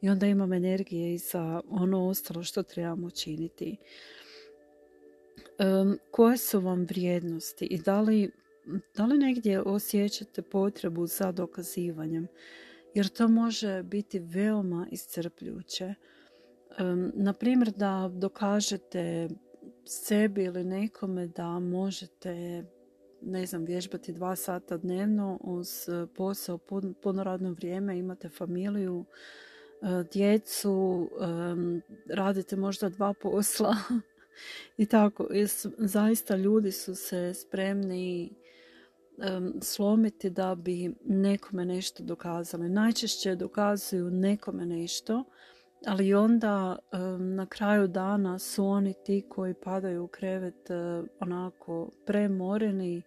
i 0.01 0.09
onda 0.09 0.27
imam 0.27 0.53
energije 0.53 1.13
i 1.13 1.17
za 1.17 1.61
ono 1.69 2.07
ostalo 2.07 2.43
što 2.43 2.63
trebamo 2.63 3.09
činiti. 3.09 3.77
Um, 5.59 5.99
koje 6.11 6.37
su 6.37 6.59
vam 6.59 6.85
vrijednosti 6.85 7.65
i 7.65 7.77
da 7.81 8.01
li, 8.01 8.31
da 8.95 9.05
li 9.05 9.17
negdje 9.17 9.61
osjećate 9.61 10.41
potrebu 10.41 11.07
za 11.07 11.31
dokazivanjem? 11.31 12.27
Jer 12.93 13.07
to 13.07 13.27
može 13.27 13.83
biti 13.83 14.19
veoma 14.19 14.87
iscrpljuće. 14.91 15.93
Um, 16.79 17.11
na 17.15 17.33
primjer 17.33 17.71
da 17.71 18.11
dokažete 18.13 19.29
sebi 19.85 20.43
ili 20.43 20.63
nekome 20.63 21.27
da 21.27 21.59
možete 21.59 22.63
ne 23.21 23.45
znam, 23.45 23.65
vježbati 23.65 24.13
dva 24.13 24.35
sata 24.35 24.77
dnevno 24.77 25.39
uz 25.41 25.89
posao, 26.15 26.57
puno 27.01 27.23
radno 27.23 27.51
vrijeme, 27.51 27.97
imate 27.97 28.29
familiju, 28.29 29.05
djecu, 30.13 31.09
radite 32.09 32.55
možda 32.55 32.89
dva 32.89 33.13
posla 33.21 33.75
i 34.77 34.85
tako. 34.85 35.27
Zaista 35.77 36.35
ljudi 36.35 36.71
su 36.71 36.95
se 36.95 37.33
spremni 37.33 38.33
slomiti 39.61 40.29
da 40.29 40.55
bi 40.55 40.95
nekome 41.05 41.65
nešto 41.65 42.03
dokazali. 42.03 42.69
Najčešće 42.69 43.35
dokazuju 43.35 44.09
nekome 44.09 44.65
nešto, 44.65 45.23
ali 45.85 46.13
onda 46.13 46.77
na 47.19 47.45
kraju 47.45 47.87
dana 47.87 48.39
su 48.39 48.65
oni 48.65 48.93
ti 49.05 49.25
koji 49.29 49.53
padaju 49.53 50.03
u 50.03 50.07
krevet 50.07 50.69
onako 51.19 51.91
premoreni, 52.05 53.01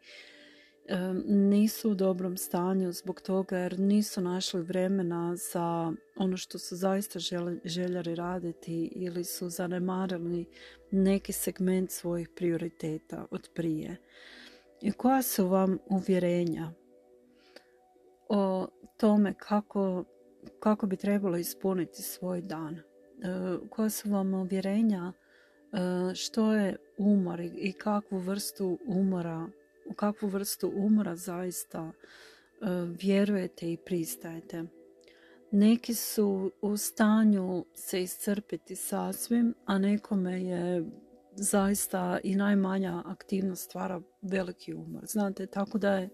nisu 1.26 1.90
u 1.90 1.94
dobrom 1.94 2.36
stanju 2.36 2.92
zbog 2.92 3.20
toga 3.20 3.58
jer 3.58 3.78
nisu 3.78 4.20
našli 4.20 4.62
vremena 4.62 5.36
za 5.36 5.92
ono 6.16 6.36
što 6.36 6.58
su 6.58 6.76
zaista 6.76 7.18
željeli 7.64 8.14
raditi 8.14 8.92
ili 8.94 9.24
su 9.24 9.48
zanemarili 9.48 10.46
neki 10.90 11.32
segment 11.32 11.90
svojih 11.90 12.28
prioriteta 12.36 13.26
od 13.30 13.48
prije. 13.54 13.96
I 14.80 14.92
koja 14.92 15.22
su 15.22 15.48
vam 15.48 15.78
uvjerenja 15.86 16.72
o 18.28 18.66
tome 18.96 19.34
kako 19.38 20.04
kako 20.60 20.86
bi 20.86 20.96
trebalo 20.96 21.36
ispuniti 21.36 22.02
svoj 22.02 22.40
dan. 22.40 22.74
E, 22.74 22.82
koja 23.70 23.90
su 23.90 24.10
vam 24.10 24.34
uvjerenja 24.34 25.12
e, 25.12 26.14
što 26.14 26.52
je 26.52 26.76
umor 26.98 27.40
i 27.40 27.72
kakvu 27.72 28.18
vrstu 28.18 28.78
umora, 28.86 29.48
u 29.86 29.94
kakvu 29.94 30.28
vrstu 30.28 30.72
umora 30.74 31.16
zaista 31.16 31.92
e, 31.92 31.92
vjerujete 33.00 33.72
i 33.72 33.76
pristajete. 33.76 34.64
Neki 35.50 35.94
su 35.94 36.52
u 36.60 36.76
stanju 36.76 37.64
se 37.74 38.02
iscrpiti 38.02 38.76
sasvim, 38.76 39.54
a 39.64 39.78
nekome 39.78 40.42
je 40.42 40.84
zaista 41.34 42.18
i 42.24 42.36
najmanja 42.36 43.02
aktivnost 43.06 43.64
stvara 43.64 44.00
veliki 44.22 44.74
umor. 44.74 45.06
Znate, 45.06 45.46
tako 45.46 45.78
da 45.78 45.94
je 45.94 46.08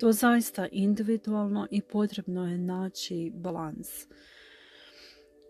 to 0.00 0.12
zaista 0.12 0.68
individualno 0.72 1.66
i 1.70 1.82
potrebno 1.82 2.46
je 2.46 2.58
naći 2.58 3.32
balans. 3.34 3.88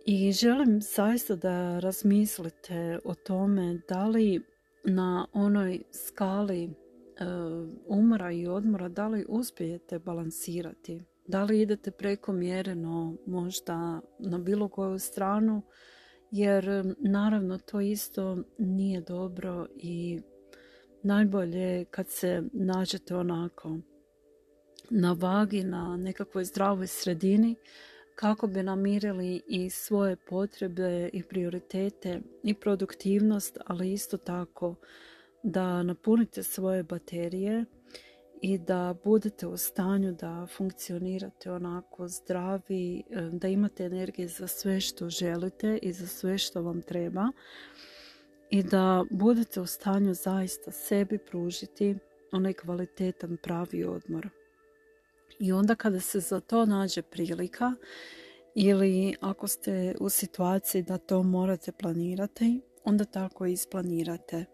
I 0.06 0.32
želim 0.32 0.80
zaista 0.80 1.36
da 1.36 1.78
razmislite 1.78 2.98
o 3.04 3.14
tome 3.14 3.80
da 3.88 4.06
li 4.06 4.42
na 4.84 5.26
onoj 5.32 5.82
skali 5.92 6.70
umora 7.86 8.32
i 8.32 8.46
odmora, 8.46 8.88
da 8.88 9.08
li 9.08 9.24
uspijete 9.28 9.98
balansirati. 9.98 11.02
Da 11.26 11.44
li 11.44 11.60
idete 11.60 11.90
prekomjereno 11.90 13.16
možda 13.26 14.00
na 14.18 14.38
bilo 14.38 14.68
koju 14.68 14.98
stranu, 14.98 15.62
jer 16.30 16.94
naravno 16.98 17.58
to 17.58 17.80
isto 17.80 18.38
nije 18.58 19.00
dobro 19.00 19.66
i 19.76 20.20
najbolje 21.02 21.84
kad 21.84 22.08
se 22.08 22.42
nađete 22.52 23.16
onako 23.16 23.78
na 24.90 25.12
vagi, 25.12 25.64
na 25.64 25.96
nekakvoj 25.96 26.44
zdravoj 26.44 26.86
sredini 26.86 27.56
kako 28.14 28.46
bi 28.46 28.62
namirili 28.62 29.42
i 29.48 29.70
svoje 29.70 30.16
potrebe 30.16 31.10
i 31.12 31.22
prioritete 31.22 32.20
i 32.42 32.54
produktivnost, 32.54 33.58
ali 33.66 33.92
isto 33.92 34.16
tako 34.16 34.74
da 35.42 35.82
napunite 35.82 36.42
svoje 36.42 36.82
baterije 36.82 37.64
i 38.40 38.58
da 38.58 38.94
budete 39.04 39.46
u 39.46 39.56
stanju 39.56 40.12
da 40.12 40.46
funkcionirate 40.56 41.50
onako 41.50 42.08
zdravi, 42.08 43.02
da 43.32 43.48
imate 43.48 43.84
energije 43.84 44.28
za 44.28 44.46
sve 44.46 44.80
što 44.80 45.10
želite 45.10 45.78
i 45.82 45.92
za 45.92 46.06
sve 46.06 46.38
što 46.38 46.62
vam 46.62 46.82
treba 46.82 47.32
i 48.50 48.62
da 48.62 49.04
budete 49.10 49.60
u 49.60 49.66
stanju 49.66 50.14
zaista 50.14 50.70
sebi 50.70 51.18
pružiti 51.18 51.96
onaj 52.32 52.52
kvalitetan 52.52 53.36
pravi 53.42 53.84
odmor. 53.84 54.28
I 55.38 55.52
onda 55.52 55.74
kada 55.74 56.00
se 56.00 56.20
za 56.20 56.40
to 56.40 56.66
nađe 56.66 57.02
prilika 57.02 57.72
ili 58.54 59.14
ako 59.20 59.48
ste 59.48 59.94
u 60.00 60.08
situaciji 60.08 60.82
da 60.82 60.98
to 60.98 61.22
morate 61.22 61.72
planirati, 61.72 62.60
onda 62.84 63.04
tako 63.04 63.46
isplanirate. 63.46 64.51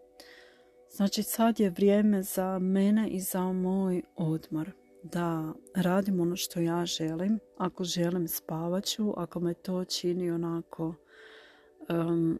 Znači 0.91 1.23
sad 1.23 1.61
je 1.61 1.71
vrijeme 1.71 2.23
za 2.23 2.59
mene 2.59 3.09
i 3.09 3.21
za 3.21 3.53
moj 3.53 4.03
odmor. 4.17 4.71
Da 5.03 5.53
radim 5.75 6.21
ono 6.21 6.37
što 6.37 6.61
ja 6.61 6.87
želim. 6.87 7.39
Ako 7.57 7.85
želim 7.85 8.29
spavaću, 8.29 9.13
ako 9.17 9.41
me 9.41 9.55
to 9.55 9.85
čini 9.85 10.31
onako 10.31 10.95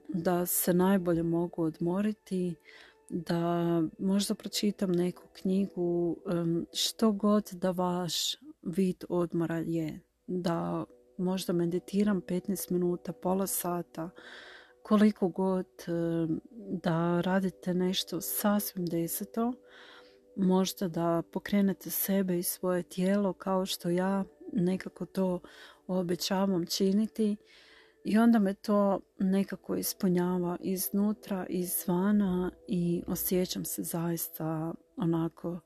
da 0.09 0.47
se 0.47 0.75
najbolje 0.75 1.23
mogu 1.23 1.63
odmoriti, 1.63 2.55
da 3.09 3.83
možda 3.99 4.35
pročitam 4.35 4.93
neku 4.93 5.23
knjigu, 5.33 6.17
što 6.73 7.13
god 7.13 7.51
da 7.53 7.71
vaš 7.71 8.37
vid 8.63 9.05
odmora 9.09 9.59
je. 9.59 10.01
Da 10.27 10.85
možda 11.19 11.53
meditiram 11.53 12.23
15 12.23 12.73
minuta, 12.73 13.13
pola 13.13 13.47
sata, 13.47 14.11
koliko 14.83 15.29
god 15.29 15.67
da 16.71 17.21
radite 17.21 17.75
nešto 17.75 18.21
sasvim 18.21 18.87
deseto, 18.87 19.53
možda 20.37 20.89
da 20.89 21.23
pokrenete 21.33 21.91
sebe 21.91 22.39
i 22.39 22.43
svoje 22.43 22.83
tijelo 22.83 23.33
kao 23.33 23.67
što 23.67 23.89
ja 23.89 24.25
nekako 24.53 25.07
to 25.07 25.41
obećavam 25.87 26.67
činiti 26.67 27.37
i 28.05 28.19
onda 28.19 28.39
me 28.39 28.55
to 28.55 29.01
nekako 29.19 29.77
ispunjava 29.77 30.57
iznutra, 30.61 31.47
izvana 31.49 32.51
i 32.69 33.03
osjećam 33.07 33.65
se 33.65 33.83
zaista 33.83 34.75
onako 34.97 35.61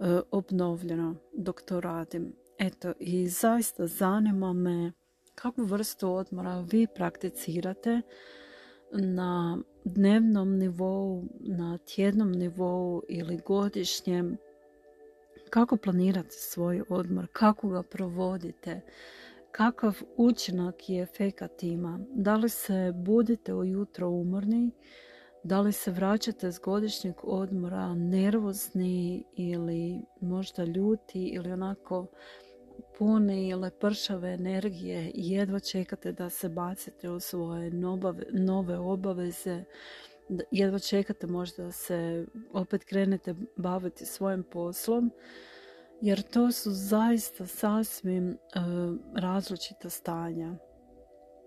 e, 0.00 0.20
obnovljeno 0.30 1.14
dok 1.32 1.62
to 1.62 1.80
radim. 1.80 2.32
Eto, 2.58 2.92
i 2.98 3.28
zaista 3.28 3.86
zanima 3.86 4.52
me 4.52 4.92
kakvu 5.34 5.64
vrstu 5.64 6.12
odmora 6.12 6.60
vi 6.60 6.86
prakticirate 6.94 8.00
na 8.92 9.58
dnevnom 9.84 10.58
nivou, 10.58 11.24
na 11.40 11.78
tjednom 11.78 12.32
nivou 12.32 13.02
ili 13.08 13.40
godišnjem. 13.46 14.36
Kako 15.50 15.76
planirate 15.76 16.30
svoj 16.30 16.82
odmor, 16.88 17.26
kako 17.32 17.68
ga 17.68 17.82
provodite, 17.82 18.80
kakav 19.52 20.02
učinak 20.16 20.90
i 20.90 20.98
efekat 20.98 21.62
ima. 21.62 22.00
Da 22.14 22.36
li 22.36 22.48
se 22.48 22.92
budite 22.94 23.54
ujutro 23.54 24.08
umorni, 24.08 24.70
Da 25.42 25.60
li 25.60 25.72
se 25.72 25.90
vraćate 25.90 26.52
s 26.52 26.58
godišnjeg 26.58 27.14
odmora 27.22 27.94
nervozni 27.94 29.24
ili 29.36 30.00
možda 30.20 30.64
ljuti 30.64 31.24
ili 31.24 31.52
onako 31.52 32.06
puni 33.00 33.48
ili 33.48 33.70
pršave 33.70 34.32
energije 34.32 35.10
i 35.14 35.30
jedva 35.30 35.60
čekate 35.60 36.12
da 36.12 36.30
se 36.30 36.48
bacite 36.48 37.10
u 37.10 37.20
svoje 37.20 37.70
nove 38.32 38.78
obaveze, 38.78 39.64
jedva 40.50 40.78
čekate 40.78 41.26
možda 41.26 41.64
da 41.64 41.72
se 41.72 42.26
opet 42.52 42.84
krenete 42.84 43.34
baviti 43.56 44.06
svojim 44.06 44.42
poslom, 44.42 45.10
jer 46.00 46.22
to 46.22 46.52
su 46.52 46.70
zaista 46.70 47.46
sasvim 47.46 48.28
uh, 48.28 48.96
različita 49.14 49.90
stanja. 49.90 50.54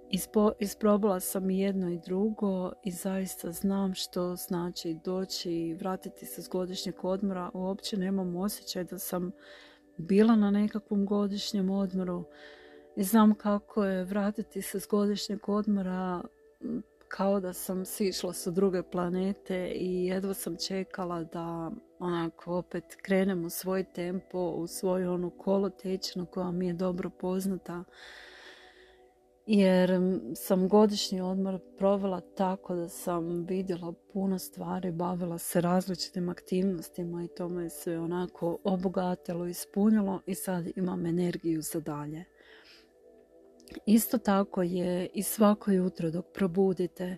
Ispo, 0.10 0.52
isprobala 0.60 1.20
sam 1.20 1.50
jedno 1.50 1.90
i 1.90 2.00
drugo 2.06 2.72
i 2.84 2.92
zaista 2.92 3.52
znam 3.52 3.94
što 3.94 4.36
znači 4.36 4.98
doći 5.06 5.52
i 5.52 5.74
vratiti 5.74 6.26
se 6.26 6.42
s 6.42 6.48
godišnjeg 6.48 7.06
odmora. 7.06 7.52
Uopće 7.54 7.98
nemam 7.98 8.36
osjećaj 8.36 8.84
da 8.84 9.00
sam 9.00 9.32
bila 9.98 10.36
na 10.36 10.52
nekakvom 10.52 11.06
godišnjem 11.06 11.70
odmoru 11.70 12.24
i 12.96 13.04
znam 13.04 13.36
kako 13.36 13.86
je 13.86 14.04
vratiti 14.04 14.62
se 14.62 14.80
s 14.80 14.88
godišnjeg 14.88 15.50
odmora 15.50 16.22
kao 17.08 17.40
da 17.40 17.54
sam 17.54 17.86
sišla 17.86 18.34
sa 18.34 18.52
druge 18.52 18.84
planete 18.84 19.72
i 19.76 20.06
jedva 20.06 20.34
sam 20.34 20.56
čekala 20.68 21.24
da 21.24 21.72
onako 22.00 22.58
opet 22.58 22.84
krenem 23.02 23.46
u 23.46 23.50
svoj 23.50 23.84
tempo, 23.84 24.40
u 24.40 24.68
svoju 24.68 25.12
onu 25.12 25.30
kolotečnu 25.30 26.26
koja 26.26 26.52
mi 26.52 26.68
je 26.68 26.74
dobro 26.74 27.10
poznata 27.10 27.84
jer 29.46 29.92
sam 30.36 30.68
godišnji 30.68 31.22
odmor 31.22 31.60
provela 31.78 32.22
tako 32.22 32.76
da 32.76 32.90
sam 32.90 33.46
vidjela 33.46 33.94
puno 34.14 34.40
stvari, 34.40 34.92
bavila 34.92 35.38
se 35.38 35.62
različitim 35.62 36.30
aktivnostima 36.30 37.24
i 37.24 37.28
to 37.28 37.50
me 37.50 37.70
sve 37.70 38.00
onako 38.00 38.58
obogatilo, 38.64 39.46
ispunilo 39.46 40.22
i 40.26 40.36
sad 40.36 40.68
imam 40.76 41.06
energiju 41.06 41.62
za 41.62 41.80
dalje. 41.80 42.26
Isto 43.86 44.18
tako 44.18 44.62
je 44.62 45.10
i 45.14 45.24
svako 45.24 45.72
jutro 45.72 46.12
dok 46.12 46.26
probudite, 46.34 47.18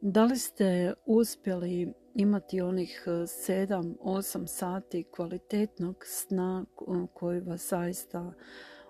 da 0.00 0.24
li 0.24 0.38
ste 0.38 0.94
uspjeli 1.06 1.92
imati 2.14 2.60
onih 2.60 3.02
7-8 3.06 4.46
sati 4.46 5.04
kvalitetnog 5.10 6.04
sna 6.06 6.64
koji 7.14 7.40
vas 7.40 7.68
zaista 7.68 8.32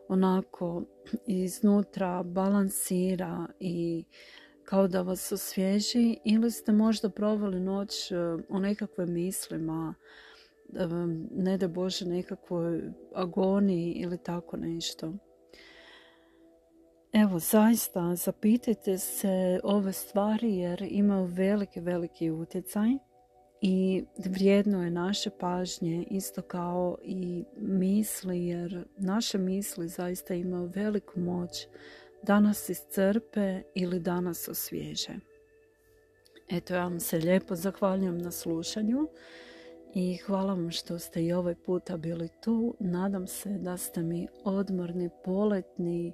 onako 0.08 0.82
iznutra 1.26 2.22
balansira 2.22 3.46
i 3.60 4.04
kao 4.64 4.88
da 4.88 5.02
vas 5.02 5.32
osvježi 5.32 6.16
ili 6.24 6.50
ste 6.50 6.72
možda 6.72 7.10
proveli 7.10 7.60
noć 7.60 8.10
e, 8.10 8.16
u 8.48 8.58
nekakvim 8.58 9.12
mislima 9.12 9.94
ne 11.30 11.58
da 11.58 11.68
Bože 11.68 12.06
nekakvoj 12.06 12.82
agoniji 13.14 13.92
ili 13.92 14.18
tako 14.18 14.56
nešto. 14.56 15.12
Evo, 17.12 17.38
zaista 17.38 18.14
zapitajte 18.14 18.98
se 18.98 19.60
ove 19.64 19.92
stvari 19.92 20.56
jer 20.56 20.86
imaju 20.90 21.24
veliki, 21.24 21.80
veliki 21.80 22.30
utjecaj 22.30 22.88
i 23.66 24.04
vrijedno 24.18 24.84
je 24.84 24.90
naše 24.90 25.30
pažnje 25.30 26.06
isto 26.10 26.42
kao 26.42 26.98
i 27.02 27.44
misli 27.56 28.46
jer 28.46 28.84
naše 28.96 29.38
misli 29.38 29.88
zaista 29.88 30.34
imaju 30.34 30.70
veliku 30.74 31.20
moć 31.20 31.66
da 32.22 32.40
nas 32.40 32.68
iscrpe 32.68 33.62
ili 33.74 34.00
da 34.00 34.20
nas 34.20 34.48
osvježe. 34.48 35.12
Eto, 36.50 36.74
ja 36.74 36.82
vam 36.82 37.00
se 37.00 37.18
lijepo 37.18 37.54
zahvaljujem 37.54 38.18
na 38.18 38.30
slušanju 38.30 39.08
i 39.94 40.16
hvala 40.16 40.54
vam 40.54 40.70
što 40.70 40.98
ste 40.98 41.22
i 41.22 41.32
ovaj 41.32 41.54
puta 41.54 41.96
bili 41.96 42.28
tu. 42.40 42.74
Nadam 42.80 43.26
se 43.26 43.48
da 43.48 43.76
ste 43.76 44.02
mi 44.02 44.28
odmorni, 44.44 45.10
poletni, 45.24 46.12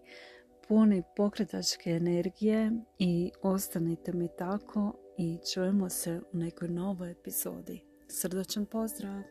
puni 0.69 1.03
pokretačke 1.17 1.91
energije 1.91 2.71
i 2.99 3.31
ostanite 3.43 4.13
mi 4.13 4.29
tako 4.39 5.00
i 5.23 5.39
čujemo 5.53 5.89
se 5.89 6.21
u 6.33 6.37
nekoj 6.37 6.69
novoj 6.69 7.11
epizodi. 7.11 7.81
Srdačan 8.09 8.67
pozdrav! 8.67 9.23